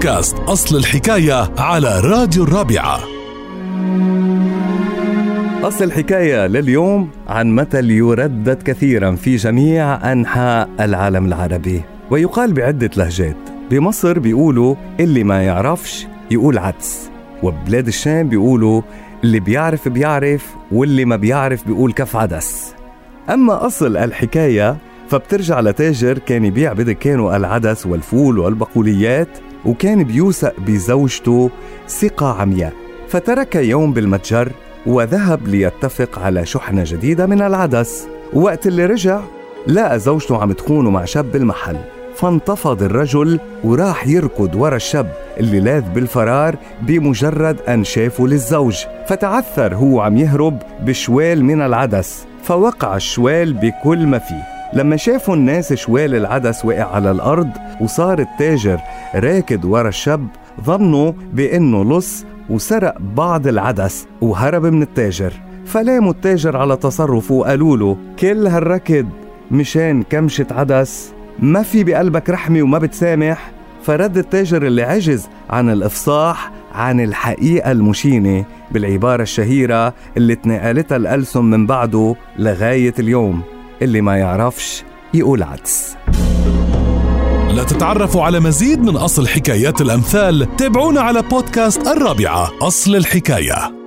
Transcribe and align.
بودكاست 0.00 0.38
أصل 0.38 0.76
الحكاية 0.76 1.50
على 1.58 2.00
راديو 2.00 2.44
الرابعة. 2.44 3.00
أصل 5.62 5.84
الحكاية 5.84 6.46
لليوم 6.46 7.10
عن 7.28 7.54
مثل 7.54 7.90
يردد 7.90 8.62
كثيرا 8.62 9.16
في 9.16 9.36
جميع 9.36 10.12
أنحاء 10.12 10.68
العالم 10.80 11.26
العربي 11.26 11.82
ويقال 12.10 12.52
بعدة 12.52 12.90
لهجات. 12.96 13.36
بمصر 13.70 14.18
بيقولوا 14.18 14.74
اللي 15.00 15.24
ما 15.24 15.42
يعرفش 15.42 16.06
يقول 16.30 16.58
عدس 16.58 17.10
وبلاد 17.42 17.86
الشام 17.86 18.28
بيقولوا 18.28 18.82
اللي 19.24 19.40
بيعرف 19.40 19.88
بيعرف 19.88 20.54
واللي 20.72 21.04
ما 21.04 21.16
بيعرف 21.16 21.66
بيقول 21.66 21.92
كف 21.92 22.16
عدس. 22.16 22.74
أما 23.30 23.66
أصل 23.66 23.96
الحكاية 23.96 24.76
فبترجع 25.08 25.60
لتاجر 25.60 26.18
كان 26.18 26.44
يبيع 26.44 26.72
بدكانه 26.72 27.36
العدس 27.36 27.86
والفول 27.86 28.38
والبقوليات 28.38 29.28
وكان 29.66 30.04
بيوثق 30.04 30.54
بزوجته 30.60 31.50
ثقة 31.88 32.40
عمياء. 32.40 32.72
فترك 33.08 33.56
يوم 33.56 33.92
بالمتجر 33.92 34.52
وذهب 34.86 35.48
ليتفق 35.48 36.18
على 36.18 36.46
شحنة 36.46 36.84
جديدة 36.86 37.26
من 37.26 37.42
العدس. 37.42 38.08
وقت 38.32 38.66
اللي 38.66 38.86
رجع 38.86 39.20
لقى 39.66 39.98
زوجته 39.98 40.42
عم 40.42 40.52
تخونه 40.52 40.90
مع 40.90 41.04
شاب 41.04 41.32
بالمحل. 41.32 41.76
فانتفض 42.14 42.82
الرجل 42.82 43.40
وراح 43.64 44.06
يركض 44.06 44.54
ورا 44.54 44.76
الشاب 44.76 45.12
اللي 45.40 45.60
لاذ 45.60 45.82
بالفرار 45.94 46.56
بمجرد 46.82 47.60
أن 47.60 47.84
شافه 47.84 48.26
للزوج. 48.26 48.76
فتعثر 49.08 49.74
هو 49.74 50.00
عم 50.00 50.16
يهرب 50.16 50.58
بشوال 50.80 51.44
من 51.44 51.62
العدس. 51.62 52.24
فوقع 52.42 52.96
الشوال 52.96 53.52
بكل 53.52 54.06
ما 54.06 54.18
فيه. 54.18 54.49
لما 54.72 54.96
شافوا 54.96 55.34
الناس 55.34 55.72
شوال 55.72 56.14
العدس 56.14 56.64
وقع 56.64 56.94
على 56.94 57.10
الأرض 57.10 57.50
وصار 57.80 58.18
التاجر 58.18 58.80
راكد 59.14 59.64
ورا 59.64 59.88
الشاب 59.88 60.26
ظنوا 60.64 61.12
بأنه 61.32 61.84
لص 61.98 62.24
وسرق 62.50 62.94
بعض 62.98 63.46
العدس 63.46 64.06
وهرب 64.20 64.66
من 64.66 64.82
التاجر. 64.82 65.32
فلاموا 65.66 66.12
التاجر 66.12 66.56
على 66.56 66.76
تصرفه 66.76 67.34
وقالوا 67.34 67.76
له 67.76 67.96
كل 68.18 68.46
هالركض 68.46 69.08
مشان 69.50 70.02
كمشة 70.02 70.46
عدس 70.50 71.12
ما 71.38 71.62
في 71.62 71.84
بقلبك 71.84 72.30
رحمة 72.30 72.62
وما 72.62 72.78
بتسامح. 72.78 73.50
فرد 73.82 74.18
التاجر 74.18 74.66
اللي 74.66 74.82
عجز 74.82 75.28
عن 75.50 75.70
الإفصاح 75.70 76.52
عن 76.74 77.00
الحقيقة 77.00 77.72
المشينة 77.72 78.44
بالعبارة 78.70 79.22
الشهيرة 79.22 79.94
اللي 80.16 80.34
تنقلتها 80.34 80.96
الألسن 80.96 81.44
من 81.44 81.66
بعده 81.66 82.14
لغاية 82.38 82.94
اليوم. 82.98 83.42
اللي 83.82 84.00
ما 84.00 84.16
يعرفش 84.18 84.84
يقول 85.14 85.42
عدس. 85.42 85.96
لتتعرفوا 87.50 88.22
على 88.22 88.40
مزيد 88.40 88.80
من 88.80 88.96
أصل 88.96 89.28
حكايات 89.28 89.80
الأمثال 89.80 90.56
تابعونا 90.56 91.00
على 91.00 91.22
بودكاست 91.22 91.86
الرابعة 91.86 92.50
أصل 92.62 92.96
الحكاية. 92.96 93.79